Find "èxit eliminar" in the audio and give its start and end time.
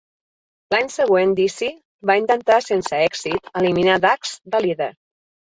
3.09-4.01